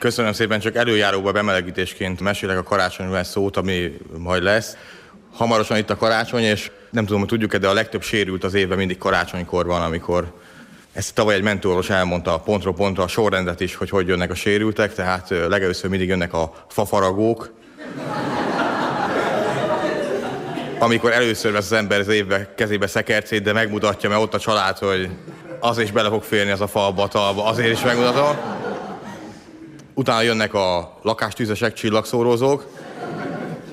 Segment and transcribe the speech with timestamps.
[0.00, 4.76] Köszönöm szépen, csak előjáróba bemelegítésként mesélek a karácsonyról szót, ami majd lesz.
[5.32, 8.78] Hamarosan itt a karácsony, és nem tudom, hogy tudjuk-e, de a legtöbb sérült az évben
[8.78, 10.32] mindig karácsonykor van, amikor
[10.92, 14.94] ezt tavaly egy mentoros elmondta pontról pontra a sorrendet is, hogy hogy jönnek a sérültek,
[14.94, 17.52] tehát legelőször mindig jönnek a fafaragók,
[20.78, 24.78] amikor először vesz az ember az évbe kezébe szekercét, de megmutatja, mert ott a család,
[24.78, 25.08] hogy
[25.60, 28.59] az is bele fog férni az a fa talba, azért is megmutatom.
[30.00, 32.66] Utána jönnek a lakástűzesek, csillagszórózók,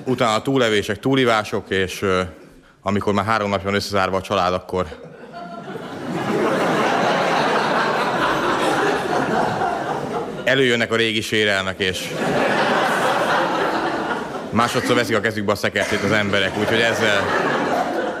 [0.04, 2.04] utána a túlevések, túlivások, és
[2.82, 4.86] amikor már három napja van összezárva a család, akkor
[10.44, 12.08] előjönnek a régi sérelmek, és
[14.50, 17.24] másodszor veszik a kezükbe a szekertét az emberek, úgyhogy ezzel,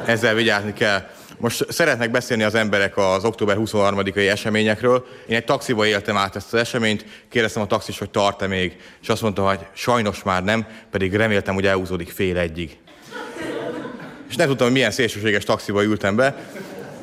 [0.04, 1.02] ezzel vigyázni kell.
[1.40, 5.06] Most szeretnek beszélni az emberek az október 23-ai eseményekről.
[5.26, 9.08] Én egy taxiba éltem át ezt az eseményt, kérdeztem a taxis, hogy tart-e még, és
[9.08, 12.78] azt mondta, hogy sajnos már nem, pedig reméltem, hogy elhúzódik fél egyig.
[14.28, 16.36] És nem tudtam, hogy milyen szélsőséges taxiba ültem be,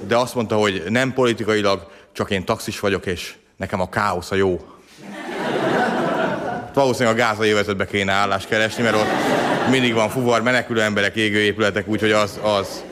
[0.07, 4.35] de azt mondta, hogy nem politikailag, csak én taxis vagyok, és nekem a káosz a
[4.35, 4.61] jó.
[6.73, 9.09] Valószínűleg a gázai övezetbe kéne állást keresni, mert ott
[9.69, 12.83] mindig van fuvar, menekülő emberek, égő épületek, úgyhogy az, az,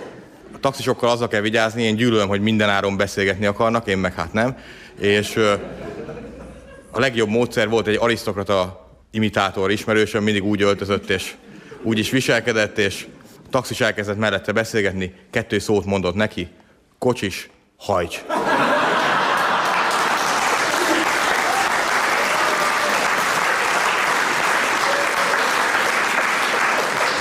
[0.64, 4.58] taxisokkal azzal kell vigyázni, én gyűlölöm, hogy minden áron beszélgetni akarnak, én meg hát nem.
[5.00, 5.36] És
[6.92, 11.33] a legjobb módszer volt egy arisztokrata imitátor ismerősöm, mindig úgy öltözött, és
[11.81, 13.08] úgy is viselkedett, és
[13.45, 16.47] a taxis elkezdett mellette beszélgetni, kettő szót mondott neki,
[16.98, 18.23] kocsis, hajts.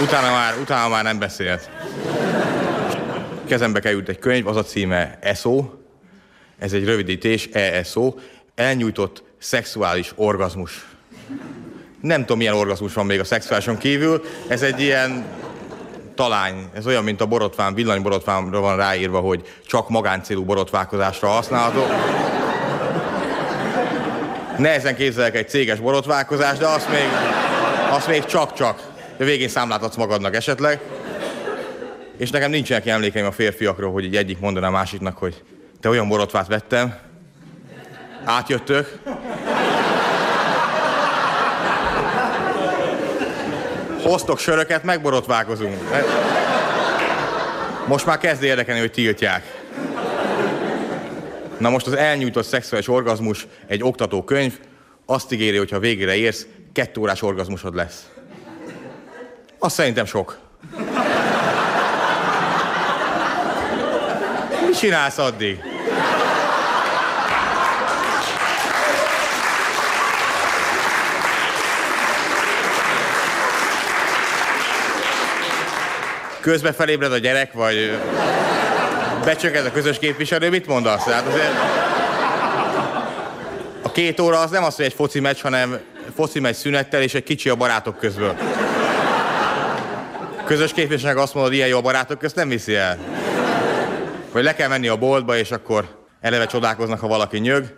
[0.03, 1.71] Utána már, utána már nem beszélt.
[3.47, 5.71] Kezembe került egy könyv, az a címe ESO,
[6.59, 8.15] ez egy rövidítés, ESO,
[8.55, 10.87] elnyújtott szexuális orgazmus.
[12.01, 15.25] Nem tudom, milyen orgazmus van még a szexuálison kívül, ez egy ilyen
[16.15, 21.87] talány, ez olyan, mint a borotván, villanyborotvánra van ráírva, hogy csak magáncélú borotválkozásra használható.
[24.59, 27.09] Nehezen képzelek egy céges borotválkozást, de azt még,
[27.91, 28.91] azt még csak-csak
[29.23, 30.81] de végén számlát adsz magadnak esetleg.
[32.23, 35.43] És nekem nincsenek emlékeim a férfiakról, hogy így egyik mondaná a másiknak, hogy
[35.81, 36.99] te olyan borotvát vettem,
[38.25, 38.99] átjöttök,
[44.03, 45.77] hoztok söröket, megborotválkozunk.
[47.87, 49.63] Most már kezd érdekelni, hogy tiltják.
[51.59, 54.59] Na most az elnyújtott szexuális orgazmus egy oktatókönyv,
[55.07, 58.09] azt ígéri, hogy ha végére érsz, kettő órás orgazmusod lesz.
[59.59, 60.51] Azt szerintem sok.
[64.73, 65.59] Mi csinálsz addig?
[76.41, 77.99] Közbe felébred a gyerek, vagy
[79.25, 81.05] becsökkent a közös képviselő, mit mondasz?
[81.05, 81.53] Hát azért...
[83.83, 85.81] A két óra az nem az, hogy egy foci meccs, hanem
[86.15, 88.37] foci meccs szünettel és egy kicsi a barátok közből.
[90.45, 93.12] Közös képviselőnek azt mondod, ilyen jó a barátok közt nem viszi el.
[94.33, 97.77] Vagy le kell menni a boltba, és akkor eleve csodálkoznak, ha valaki nyög.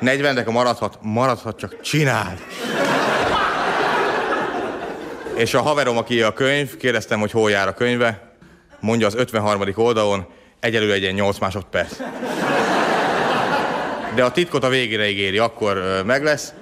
[0.00, 2.38] 40, de ha maradhat, maradhat, csak csinál.
[5.34, 8.36] És a haverom, aki a könyv, kérdeztem, hogy hol jár a könyve,
[8.80, 9.62] mondja az 53.
[9.74, 10.26] oldalon,
[10.60, 11.96] egyelőre egy 8 másodperc.
[14.14, 16.52] De a titkot a végére ígéri, akkor meg lesz.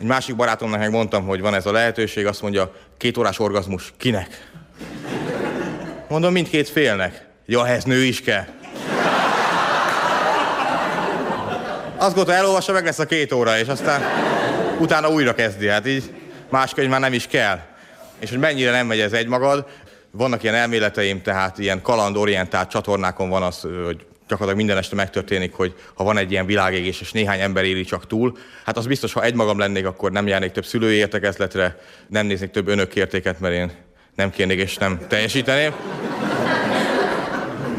[0.00, 3.92] Egy másik barátomnak meg mondtam, hogy van ez a lehetőség, azt mondja, két órás orgazmus,
[3.96, 4.48] kinek?
[6.08, 7.29] Mondom, mindkét félnek.
[7.52, 8.44] Ja, ez nő is kell.
[11.96, 14.02] Azt gondolta, elolvassa, meg lesz a két óra, és aztán
[14.78, 15.68] utána újra kezdi.
[15.68, 16.14] Hát így
[16.48, 17.58] más könyv már nem is kell.
[18.18, 19.66] És hogy mennyire nem megy ez egymagad,
[20.10, 25.74] vannak ilyen elméleteim, tehát ilyen kalandorientált csatornákon van az, hogy gyakorlatilag minden este megtörténik, hogy
[25.94, 29.22] ha van egy ilyen világégés, és néhány ember éli csak túl, hát az biztos, ha
[29.22, 33.70] egymagam lennék, akkor nem járnék több szülői értekezletre, nem néznék több önökértéket, mert én
[34.14, 35.74] nem kérnék és nem teljesíteném.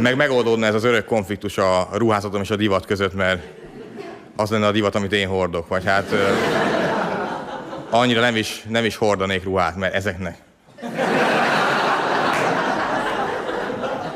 [0.01, 3.41] Meg megoldódna ez az örök konfliktus a ruházatom és a divat között, mert
[4.35, 6.13] az lenne a divat, amit én hordok, vagy hát
[7.89, 10.37] annyira nem is, nem is hordanék ruhát, mert ezeknek.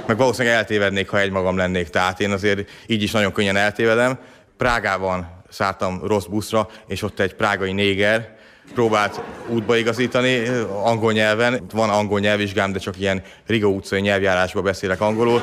[0.07, 1.89] meg valószínűleg eltévednék, ha egymagam lennék.
[1.89, 4.17] Tehát én azért így is nagyon könnyen eltévedem.
[4.57, 8.35] Prágában szálltam rossz buszra, és ott egy prágai néger
[8.73, 10.47] próbált útba igazítani
[10.83, 11.65] angol nyelven.
[11.73, 15.41] Van angol nyelvvizsgám, de csak ilyen Riga utcai nyelvjárásban beszélek angolul.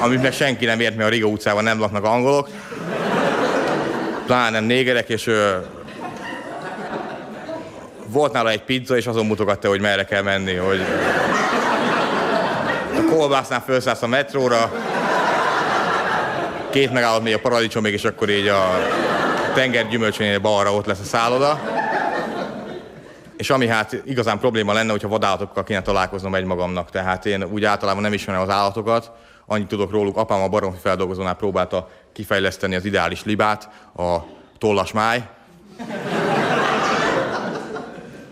[0.00, 2.48] Amit meg senki nem ért, mert a Riga utcában nem laknak angolok.
[4.26, 5.50] pláne négerek, és ö,
[8.08, 10.80] volt nála egy pizza, és azon mutogatta, hogy merre kell menni, hogy
[12.96, 14.72] a kolbásznál felszállsz a metróra,
[16.70, 18.88] két megállott még a paradicsomig, és akkor így a
[19.56, 21.60] tenger gyümölcsönél balra ott lesz a szálloda.
[23.36, 26.90] És ami hát igazán probléma lenne, hogyha vadállatokkal kéne találkoznom egymagamnak.
[26.90, 29.10] Tehát én úgy általában nem ismerem az állatokat,
[29.46, 34.16] annyit tudok róluk, apám a baromfi feldolgozónál próbálta kifejleszteni az ideális libát, a
[34.58, 35.22] tollas máj.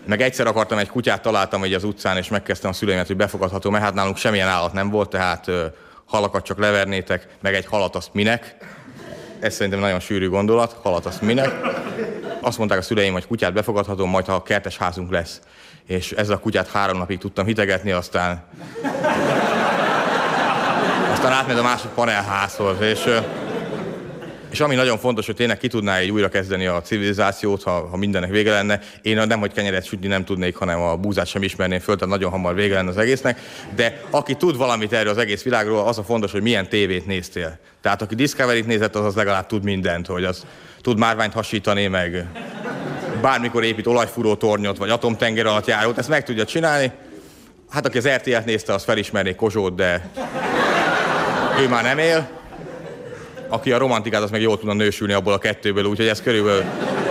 [0.05, 3.69] Meg egyszer akartam egy kutyát, találtam egy az utcán, és megkezdtem a szüleimet, hogy befogadható,
[3.69, 5.51] mert hát nálunk semmilyen állat nem volt, tehát
[6.05, 8.55] halakat csak levernétek, meg egy halat azt minek.
[9.45, 11.51] Ez szerintem nagyon sűrű gondolat, halat azt minek.
[12.41, 15.41] Azt mondták a szüleim, hogy kutyát befogadhatom, majd ha a kertes házunk lesz.
[15.87, 18.43] És ezzel a kutyát három napig tudtam hitegetni, aztán...
[21.11, 23.09] Aztán átmegy a másik panelházhoz, és
[24.55, 27.97] és ami nagyon fontos, hogy tényleg ki tudná így újra kezdeni a civilizációt, ha, ha
[27.97, 28.79] mindennek vége lenne.
[29.01, 32.31] Én nem, hogy kenyeret sütni nem tudnék, hanem a búzát sem ismerném föl, tehát nagyon
[32.31, 33.39] hamar vége lenne az egésznek.
[33.75, 37.59] De aki tud valamit erről az egész világról, az a fontos, hogy milyen tévét néztél.
[37.81, 40.45] Tehát aki Discovery-t nézett, az, az legalább tud mindent, hogy az
[40.81, 42.25] tud márványt hasítani, meg
[43.21, 46.91] bármikor épít olajfúró tornyot, vagy atomtenger alatt járót, ezt meg tudja csinálni.
[47.69, 50.09] Hát aki az RTL-t nézte, az felismerné Kozsót, de
[51.59, 52.43] ő már nem él
[53.55, 56.63] aki a romantikát, az meg jól tudna nősülni abból a kettőből, úgyhogy ez körülbelül,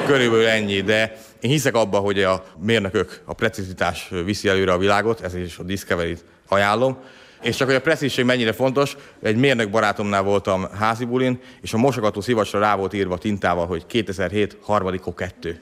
[0.07, 5.21] körülbelül ennyi, de én hiszek abba, hogy a mérnökök, a precizitás viszi előre a világot,
[5.21, 6.97] ez is a Discovery-t ajánlom.
[7.43, 11.77] És csak hogy a precízség mennyire fontos, egy mérnök barátomnál voltam házi bulin, és a
[11.77, 15.61] mosogató szivacsra rá volt írva tintával, hogy 2007 harmadikó kettő.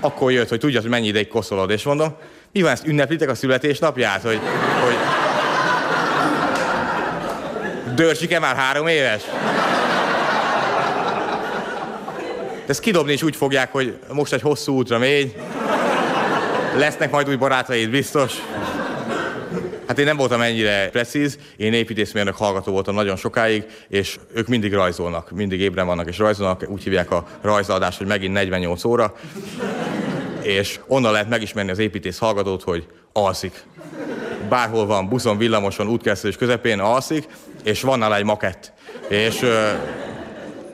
[0.00, 2.14] Akkor jött, hogy tudja, hogy mennyi ideig koszolod, és mondom,
[2.52, 4.40] mi van, ezt ünneplitek a születésnapját, hogy,
[4.84, 5.13] hogy
[7.94, 9.22] Dörzsike már három éves?
[12.64, 15.36] De ezt kidobni is úgy fogják, hogy most egy hosszú útra mégy.
[16.76, 18.32] Lesznek majd új barátaid, biztos.
[19.86, 24.72] Hát én nem voltam ennyire precíz, én építészmérnök hallgató voltam nagyon sokáig, és ők mindig
[24.72, 29.14] rajzolnak, mindig ébren vannak és rajzolnak, úgy hívják a rajzadást, hogy megint 48 óra,
[30.42, 33.64] és onnan lehet megismerni az építész hallgatót, hogy alszik.
[34.48, 37.26] Bárhol van, buszon, villamoson, útkeresztelés közepén alszik,
[37.64, 38.72] és van nála egy makett.
[39.08, 39.70] És ö,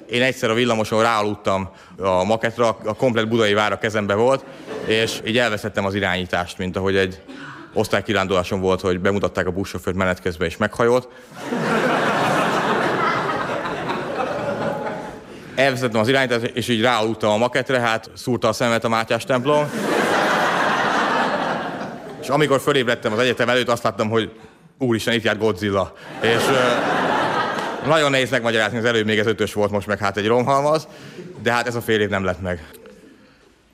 [0.07, 4.45] én egyszer a villamoson ráaludtam a maketra, a komplet budai vár a kezembe volt,
[4.85, 7.23] és így elveszettem az irányítást, mint ahogy egy
[7.73, 11.09] osztálykiránduláson volt, hogy bemutatták a buszsofőrt menet közben, és meghajolt.
[15.55, 19.71] Elveszettem az irányítást, és így ráaludtam a maketre, hát szúrta a szemet a Mátyás templom.
[22.21, 24.33] És amikor fölébredtem az egyetem előtt, azt láttam, hogy
[24.81, 25.97] úristen, itt járt Godzilla.
[26.23, 30.27] És uh, nagyon nehéz megmagyarázni, az előbb még ez ötös volt, most meg hát egy
[30.27, 30.89] romhalmaz,
[31.43, 32.69] de hát ez a fél év nem lett meg.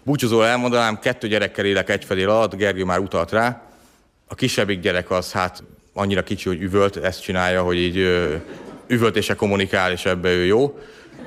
[0.02, 3.62] Búcsúzó elmondanám, kettő gyerekkel élek egy fedél alatt, Gergő már utalt rá.
[4.28, 5.62] A kisebbik gyerek az hát
[5.92, 8.40] annyira kicsi, hogy üvölt, ezt csinálja, hogy így uh,
[8.86, 10.78] üvöltése kommunikál, és ebbe ő jó.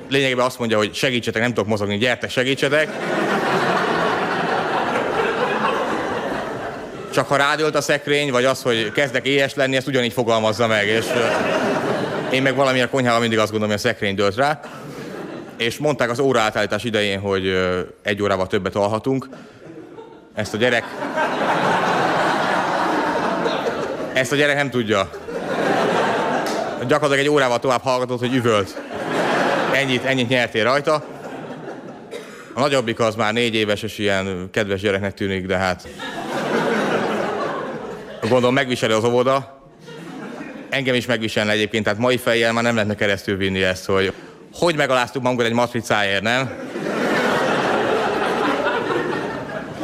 [0.08, 2.88] Lényegében azt mondja, hogy segítsetek, nem tudok mozogni, gyertek, segítsetek.
[7.10, 10.86] Csak ha rádölt a szekrény, vagy az, hogy kezdek éhes lenni, ezt ugyanígy fogalmazza meg.
[10.86, 11.04] És
[12.30, 14.60] én meg valamilyen konyhában mindig azt gondolom, hogy a szekrény dölt rá.
[15.56, 17.58] És mondták az óraátállítás idején, hogy
[18.02, 19.28] egy órával többet alhatunk.
[20.34, 20.84] Ezt a gyerek...
[24.12, 25.10] Ezt a gyerek nem tudja.
[26.86, 28.80] Gyakorlatilag egy órával tovább hallgatott, hogy üvölt.
[29.72, 31.04] Ennyit, ennyit nyertél rajta.
[32.54, 35.88] A nagyobbik az már négy éves, és ilyen kedves gyereknek tűnik, de hát
[38.20, 39.58] Gondolom megviseli az óvoda.
[40.68, 44.12] Engem is megviselne egyébként, tehát mai fejjel már nem lehetne keresztül vinni ezt, hogy
[44.54, 46.50] hogy megaláztuk magunkat egy matricáért, nem?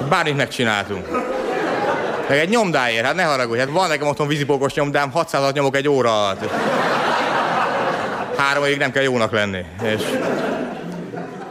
[0.08, 1.08] Bármit megcsináltunk.
[2.28, 5.88] Meg egy nyomdáért, hát ne haragudj, hát van nekem otthon vízipókos nyomdám, 600 nyomok egy
[5.88, 6.50] óra alatt.
[8.36, 9.64] Három évig nem kell jónak lenni.
[9.82, 10.02] És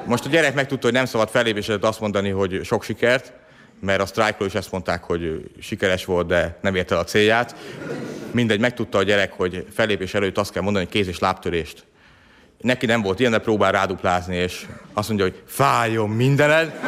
[0.06, 3.34] most a gyerek megtudta, hogy nem szabad fellépésedet azt mondani, hogy sok sikert,
[3.86, 7.56] mert a sztrájkról is ezt mondták, hogy sikeres volt, de nem érte el a célját.
[8.32, 11.84] Mindegy, megtudta a gyerek, hogy fellépés előtt azt kell mondani, hogy kéz- és lábtörést.
[12.62, 16.80] Neki nem volt ilyen, de próbál ráduplázni, és azt mondja, hogy fájjon mindened.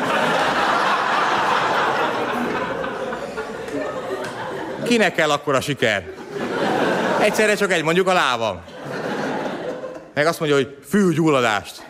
[4.84, 6.14] Kinek kell akkor a siker?
[7.20, 8.62] Egyszerre csak egy, mondjuk a lábam.
[10.14, 11.88] Meg azt mondja, hogy fülgyulladást.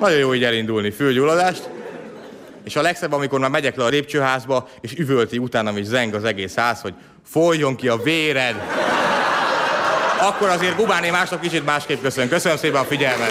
[0.00, 1.68] Nagyon jó így elindulni, fülgyulladást.
[2.70, 6.24] És a legszebb, amikor már megyek le a lépcsőházba, és üvölti utána is zeng az
[6.24, 8.54] egész ház, hogy folyjon ki a véred.
[10.20, 12.28] Akkor azért Gubáné másnak kicsit másképp köszön.
[12.28, 13.30] Köszönöm szépen a figyelmet.